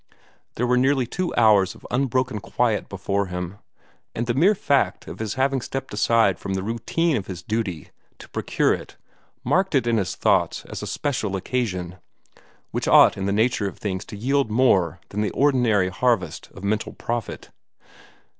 There 0.55 0.65
were 0.65 0.77
nearly 0.79 1.05
two 1.05 1.31
hours 1.35 1.75
of 1.75 1.85
unbroken 1.91 2.39
quiet 2.39 2.89
before 2.89 3.27
him; 3.27 3.59
and 4.15 4.25
the 4.25 4.33
mere 4.33 4.55
fact 4.55 5.07
of 5.07 5.19
his 5.19 5.35
having 5.35 5.61
stepped 5.61 5.93
aside 5.93 6.39
from 6.39 6.55
the 6.55 6.63
routine 6.63 7.15
of 7.17 7.27
his 7.27 7.43
duty 7.43 7.91
to 8.17 8.27
procure 8.27 8.73
it; 8.73 8.97
marked 9.43 9.75
it 9.75 9.85
in 9.85 9.97
his 9.97 10.15
thoughts 10.15 10.65
as 10.65 10.81
a 10.81 10.87
special 10.87 11.35
occasion, 11.35 11.97
which 12.71 12.87
ought 12.87 13.15
in 13.15 13.27
the 13.27 13.31
nature 13.31 13.67
of 13.67 13.77
things 13.77 14.03
to 14.05 14.17
yield 14.17 14.49
more 14.49 14.99
than 15.09 15.21
the 15.21 15.29
ordinary 15.33 15.89
harvest 15.89 16.49
of 16.51 16.63
mental 16.63 16.93
profit. 16.93 17.51